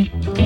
[0.00, 0.39] Mm-hmm.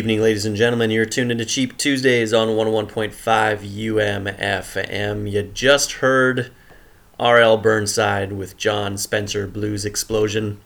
[0.00, 0.90] Evening, ladies and gentlemen.
[0.90, 5.30] You're tuned into Cheap Tuesdays on 101.5 UMFM.
[5.30, 6.50] You just heard
[7.18, 7.58] R.L.
[7.58, 10.58] Burnside with Jon Spencer Blues Explosion.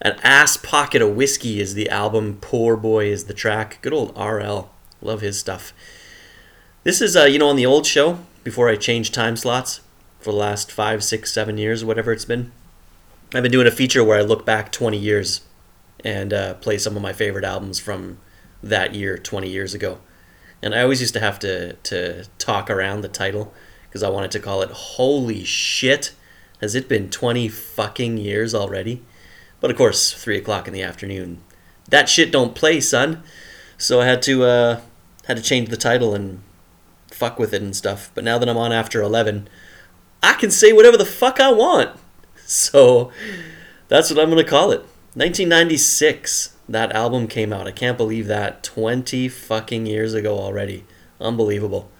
[0.00, 2.38] An Ass Pocket of Whiskey is the album.
[2.40, 3.78] Poor Boy is the track.
[3.82, 4.70] Good old R.L.
[5.02, 5.74] Love his stuff.
[6.82, 9.82] This is, uh, you know, on the old show, before I changed time slots
[10.18, 12.52] for the last five, six, seven years, whatever it's been.
[13.34, 15.42] I've been doing a feature where I look back 20 years
[16.02, 18.16] and uh, play some of my favorite albums from
[18.62, 19.98] that year 20 years ago.
[20.62, 23.52] And i always used to have to, to talk around the title
[23.84, 26.12] because i wanted to call it holy shit
[26.60, 29.02] has it been 20 fucking years already?
[29.60, 31.42] But of course 3 o'clock in the afternoon
[31.88, 33.22] that shit don't play son.
[33.78, 34.80] So i had to uh,
[35.26, 36.42] had to change the title and
[37.10, 38.10] fuck with it and stuff.
[38.14, 39.48] But now that i'm on after 11
[40.22, 41.90] i can say whatever the fuck i want.
[42.48, 43.10] So
[43.88, 44.80] that's what i'm gonna call it.
[45.14, 50.84] 1996 that album came out i can't believe that 20 fucking years ago already.
[51.20, 51.90] Unbelievable.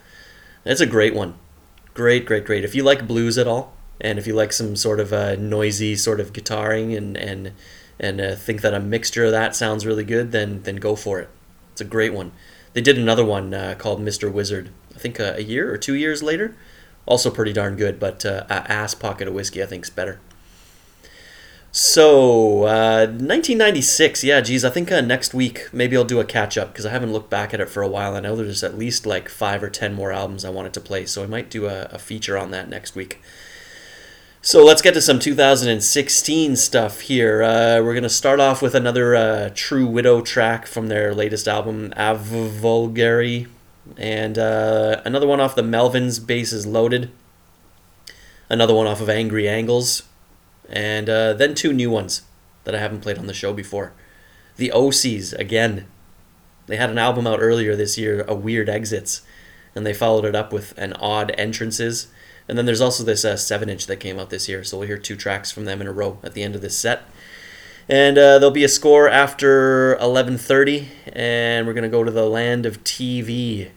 [0.64, 1.34] It's a great one.
[1.94, 2.64] Great great great.
[2.64, 5.96] If you like blues at all and if you like some sort of uh, noisy
[5.96, 7.52] sort of guitaring and and
[7.98, 11.20] and uh, think that a mixture of that sounds really good then then go for
[11.20, 11.30] it.
[11.72, 12.32] It's a great one.
[12.74, 15.94] They did another one uh, called mr wizard i think uh, a year or two
[15.94, 16.54] years later.
[17.06, 20.18] Also pretty darn good but uh, ass pocket of whiskey i think is better
[21.72, 26.56] So, uh, 1996, yeah, geez, I think uh, next week maybe I'll do a catch
[26.56, 28.16] up because I haven't looked back at it for a while.
[28.16, 31.04] I know there's at least like five or ten more albums I wanted to play,
[31.04, 33.20] so I might do a, a feature on that next week.
[34.46, 37.42] So let's get to some 2016 stuff here.
[37.42, 41.48] Uh, we're going to start off with another uh, True Widow track from their latest
[41.48, 43.48] album, Avvolgere,
[43.96, 47.10] and uh, another one off the Melvins, Basses Loaded,
[48.48, 50.04] another one off of Angry Angles,
[50.68, 52.22] and uh, then two new ones
[52.64, 53.92] that I haven't played on the show before.
[54.56, 55.86] The OCs, again.
[56.66, 59.22] They had an album out earlier this year, A Weird Exits,
[59.74, 62.08] and they followed it up with an Odd Entrances.
[62.48, 64.88] And then there's also this uh, 7 inch that came out this year, so we'll
[64.88, 67.02] hear two tracks from them in a row at the end of this set.
[67.88, 72.66] And uh, there'll be a score after 11:30, and we're gonna go to the land
[72.66, 73.70] of TV.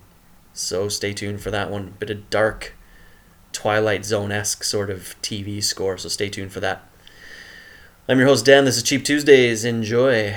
[0.51, 1.93] So stay tuned for that one.
[1.99, 2.73] Bit of dark,
[3.59, 5.97] Twilight Zone esque sort of TV score.
[5.97, 6.81] So stay tuned for that.
[8.07, 8.63] I'm your host Dan.
[8.63, 9.65] This is Cheap Tuesdays.
[9.65, 10.33] Enjoy.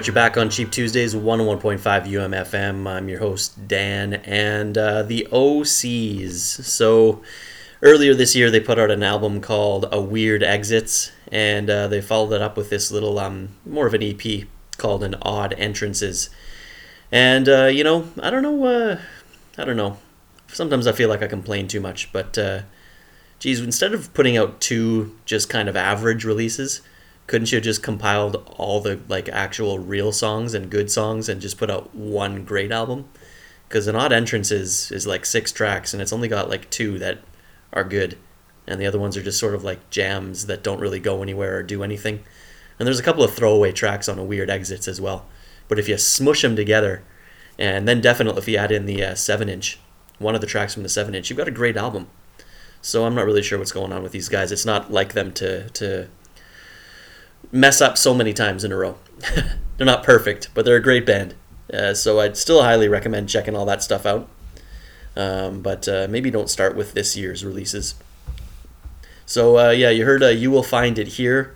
[0.00, 2.86] Right, you're back on Cheap Tuesdays, 101.5 UMFM.
[2.88, 6.64] I'm your host, Dan, and uh, the OCs.
[6.64, 7.20] So,
[7.82, 12.00] earlier this year, they put out an album called A Weird Exits, and uh, they
[12.00, 14.46] followed it up with this little, um, more of an EP
[14.78, 16.30] called An Odd Entrances.
[17.12, 19.00] And, uh, you know, I don't know, uh,
[19.58, 19.98] I don't know.
[20.48, 22.62] Sometimes I feel like I complain too much, but, uh,
[23.38, 26.80] geez, instead of putting out two just kind of average releases,
[27.30, 31.40] couldn't you have just compiled all the like actual real songs and good songs and
[31.40, 33.08] just put out one great album?
[33.68, 36.98] Because an odd entrance is is like six tracks and it's only got like two
[36.98, 37.20] that
[37.72, 38.18] are good
[38.66, 41.58] and the other ones are just sort of like jams that don't really go anywhere
[41.58, 42.24] or do anything.
[42.80, 45.24] And there's a couple of throwaway tracks on a weird exits as well
[45.68, 47.00] but if you smush them together
[47.60, 49.78] and then definitely if you add in the uh, seven inch
[50.18, 52.08] one of the tracks from the seven inch you've got a great album.
[52.82, 54.50] So i'm not really sure what's going on with these guys.
[54.50, 56.08] It's not like them to to
[57.52, 58.96] mess up so many times in a row.
[59.76, 61.34] they're not perfect, but they're a great band.
[61.72, 64.28] Uh, so I'd still highly recommend checking all that stuff out.
[65.16, 67.94] Um, but uh, maybe don't start with this year's releases.
[69.26, 71.54] So uh, yeah, you heard uh, "You Will Find It Here"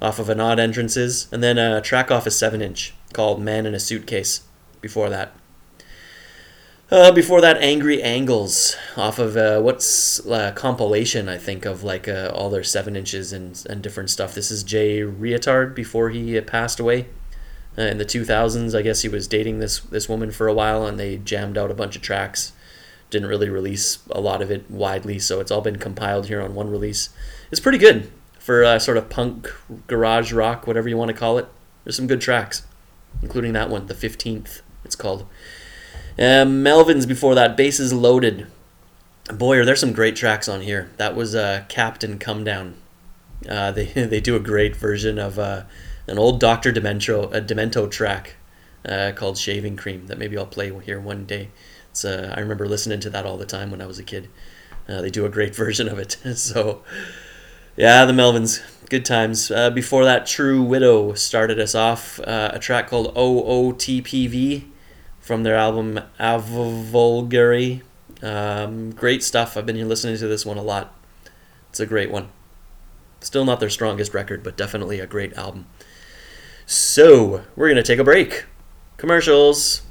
[0.00, 3.66] off of an odd entrances, and then a track off a seven inch called "Man
[3.66, 4.42] in a Suitcase."
[4.80, 5.32] Before that,
[6.92, 12.06] uh, before that, Angry Angles off of uh, what's a compilation, I think, of like
[12.06, 14.34] uh, all their seven inches and, and different stuff.
[14.34, 17.06] This is Jay Reatard before he passed away
[17.78, 18.78] uh, in the 2000s.
[18.78, 21.70] I guess he was dating this this woman for a while, and they jammed out
[21.70, 22.52] a bunch of tracks.
[23.08, 26.54] Didn't really release a lot of it widely, so it's all been compiled here on
[26.54, 27.08] one release.
[27.50, 29.50] It's pretty good for uh, sort of punk,
[29.86, 31.48] garage rock, whatever you want to call it.
[31.84, 32.66] There's some good tracks,
[33.22, 34.60] including that one, the 15th.
[34.84, 35.26] It's called.
[36.18, 38.46] Um, Melvins before that, basses loaded.
[39.32, 40.90] Boy, are there some great tracks on here.
[40.98, 42.76] That was uh, Captain Come Down.
[43.48, 45.64] Uh, they they do a great version of uh,
[46.06, 48.36] an old Doctor Demento a Demento track
[48.84, 51.48] uh, called Shaving Cream that maybe I'll play here one day.
[51.90, 54.28] It's uh, I remember listening to that all the time when I was a kid.
[54.88, 56.18] Uh, they do a great version of it.
[56.36, 56.82] so
[57.74, 59.48] yeah, the Melvins, good times.
[59.48, 62.18] Before that, True Widow started us off.
[62.18, 64.71] A track called OOTPV
[65.22, 67.80] from their album Avvolgere.
[68.22, 69.56] Um, great stuff.
[69.56, 70.94] I've been listening to this one a lot.
[71.70, 72.28] It's a great one.
[73.20, 75.66] Still not their strongest record, but definitely a great album.
[76.66, 78.44] So, we're going to take a break.
[78.96, 79.82] Commercials.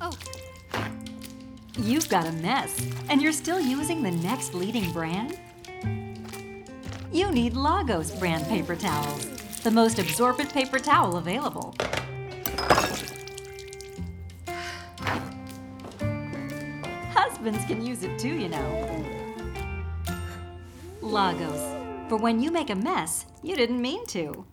[0.00, 0.16] Oh.
[1.78, 5.38] You've got a mess, and you're still using the next leading brand?
[7.12, 9.26] You need Lagos brand paper towels,
[9.62, 11.74] the most absorbent paper towel available.
[17.16, 19.04] Husbands can use it too, you know.
[21.00, 21.62] Lagos,
[22.10, 24.44] for when you make a mess, you didn't mean to.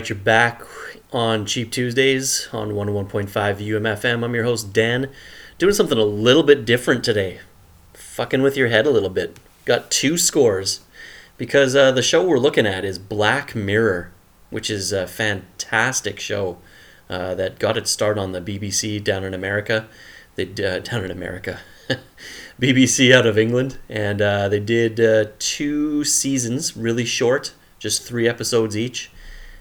[0.00, 0.62] Right, you're back
[1.12, 4.24] on Cheap Tuesdays on 101.5 UMFM.
[4.24, 5.10] I'm your host, Dan,
[5.58, 7.40] doing something a little bit different today.
[7.92, 9.38] Fucking with your head a little bit.
[9.66, 10.80] Got two scores
[11.36, 14.10] because uh, the show we're looking at is Black Mirror,
[14.48, 16.56] which is a fantastic show
[17.10, 19.86] uh, that got its start on the BBC down in America.
[20.36, 21.60] They uh, down in America,
[22.58, 28.26] BBC out of England, and uh, they did uh, two seasons, really short, just three
[28.26, 29.10] episodes each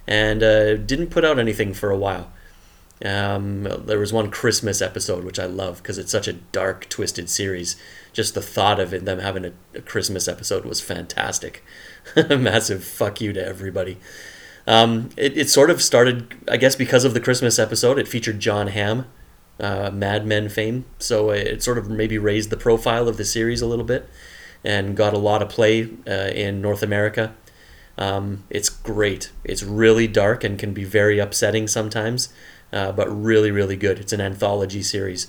[0.10, 2.32] and uh, didn't put out anything for a while.
[3.05, 7.30] Um, there was one Christmas episode which I love because it's such a dark, twisted
[7.30, 7.78] series.
[8.12, 11.64] Just the thought of it, them having a, a Christmas episode was fantastic.
[12.30, 13.99] Massive fuck you to everybody.
[14.66, 17.99] Um, it, it sort of started, I guess, because of the Christmas episode.
[17.99, 19.05] It featured Jon Hamm,
[19.60, 23.62] uh, Mad Men fame, so it sort of maybe raised the profile of the series
[23.62, 24.10] a little bit
[24.64, 27.36] and got a lot of play uh, in North America.
[28.00, 29.32] Um, it's great.
[29.43, 32.30] It's really dark and can be very upsetting sometimes,
[32.72, 34.00] uh, but really, really good.
[34.00, 35.28] It's an anthology series.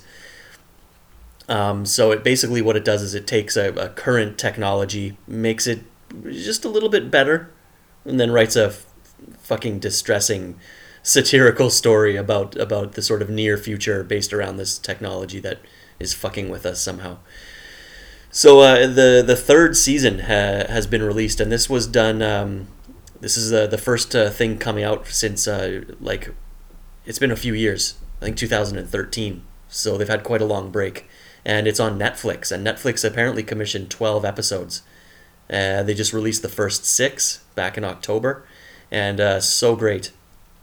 [1.49, 5.67] Um, so it basically what it does is it takes a, a, current technology, makes
[5.67, 5.81] it
[6.29, 7.51] just a little bit better,
[8.05, 8.85] and then writes a f-
[9.39, 10.57] fucking distressing
[11.03, 15.59] satirical story about about the sort of near future based around this technology that
[15.99, 17.17] is fucking with us somehow.
[18.31, 22.21] So uh, the the third season ha- has been released, and this was done.
[22.21, 22.69] Um,
[23.19, 26.33] this is uh, the first uh, thing coming out since uh, like
[27.05, 27.95] it's been a few years.
[28.21, 29.43] I think 2013.
[29.67, 31.09] So they've had quite a long break,
[31.43, 32.51] and it's on Netflix.
[32.53, 34.81] And Netflix apparently commissioned 12 episodes.
[35.49, 38.45] Uh, they just released the first six back in October,
[38.89, 40.13] and uh, so great,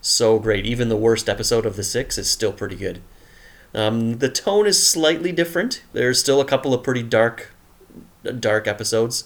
[0.01, 0.65] so great.
[0.65, 3.03] Even the worst episode of the six is still pretty good.
[3.75, 5.83] Um, the tone is slightly different.
[5.93, 7.53] There's still a couple of pretty dark
[8.39, 9.25] dark episodes,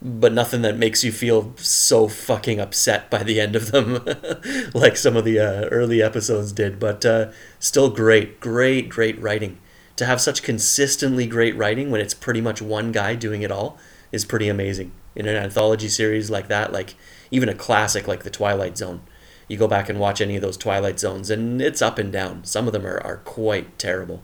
[0.00, 4.04] but nothing that makes you feel so fucking upset by the end of them,
[4.74, 6.78] like some of the uh, early episodes did.
[6.78, 9.58] But uh, still great, great, great writing.
[9.96, 13.78] To have such consistently great writing when it's pretty much one guy doing it all
[14.10, 14.92] is pretty amazing.
[15.14, 16.94] In an anthology series like that, like
[17.30, 19.02] even a classic like The Twilight Zone,
[19.48, 22.44] you go back and watch any of those Twilight Zones, and it's up and down.
[22.44, 24.22] Some of them are, are quite terrible.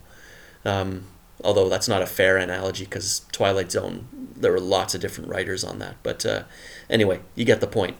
[0.64, 1.06] Um,
[1.42, 5.64] although that's not a fair analogy because Twilight Zone, there were lots of different writers
[5.64, 5.96] on that.
[6.02, 6.42] But uh,
[6.90, 7.96] anyway, you get the point.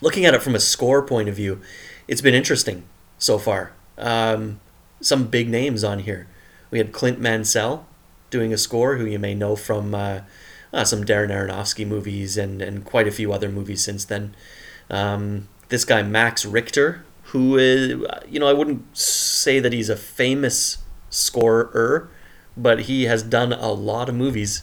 [0.00, 1.60] Looking at it from a score point of view,
[2.08, 2.84] it's been interesting
[3.18, 3.72] so far.
[3.98, 4.60] Um,
[5.00, 6.26] some big names on here.
[6.70, 7.86] We had Clint Mansell
[8.30, 10.20] doing a score, who you may know from uh,
[10.72, 14.34] uh, some Darren Aronofsky movies and, and quite a few other movies since then.
[14.88, 17.90] Um, this guy, Max Richter, who is,
[18.28, 20.78] you know, I wouldn't say that he's a famous
[21.10, 22.10] scorer,
[22.60, 24.62] but he has done a lot of movies,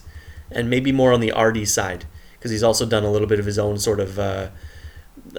[0.52, 2.06] and maybe more on the arty side
[2.38, 4.50] because he's also done a little bit of his own sort of uh,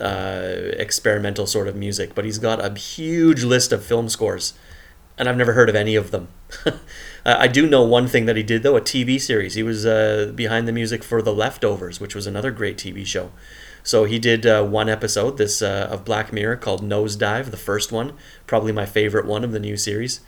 [0.01, 2.15] uh, experimental sort of music.
[2.15, 4.55] But he's got a huge list of film scores,
[5.17, 6.29] and I've never heard of any of them.
[7.25, 9.55] I do know one thing that he did though, a TV series.
[9.55, 13.31] He was uh, behind the music for The Leftovers, which was another great TV show.
[13.83, 17.93] So he did uh, one episode this uh, of Black Mirror called Nosedive, the first
[17.93, 18.13] one,
[18.47, 20.21] probably my favorite one of the new series.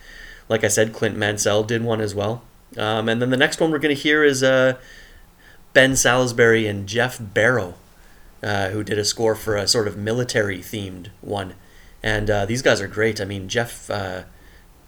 [0.51, 2.42] Like I said, Clint Mansell did one as well.
[2.76, 4.76] Um, and then the next one we're going to hear is uh,
[5.72, 7.74] Ben Salisbury and Geoff Barrow,
[8.42, 11.55] uh, who did a score for a sort of military themed one.
[12.03, 13.20] And uh, these guys are great.
[13.20, 14.24] I mean, Geoff uh,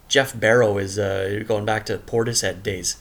[0.09, 2.97] Geoff Barrow is uh, going back to Portishead days.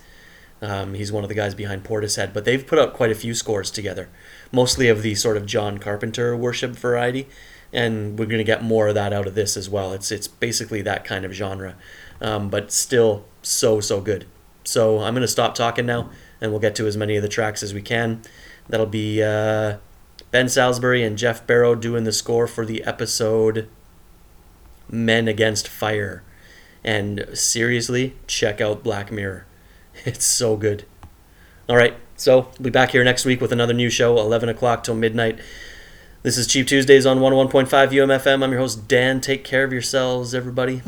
[0.61, 3.35] Um, he's one of the guys behind Portishead, but they've put out quite a few
[3.35, 4.09] scores together,
[4.53, 7.29] mostly of the sort of John Carpenter worship variety,
[7.73, 9.93] and we're going to get more of that out of this as well.
[9.93, 11.75] It's it's basically that kind of genre
[12.23, 14.25] um, but still so so good.
[14.65, 16.09] So I'm gonna stop talking now,
[16.41, 18.23] and we'll get to as many of the tracks as we can.
[18.69, 19.79] That'll be uh,
[20.31, 23.69] Ben Salisbury and Geoff Barrow doing the score for the episode
[24.89, 26.23] Men Against Fire.
[26.85, 29.47] And seriously, check out Black Mirror.
[30.07, 30.87] It's so good.
[31.69, 34.85] All right, so we'll be back here next week with another new show, 11 o'clock
[34.85, 35.41] till midnight.
[36.23, 38.45] This is Cheap Tuesdays on 101.5 UMFM.
[38.45, 39.21] I'm your host, Dan.
[39.21, 40.83] Take care of yourselves, everybody.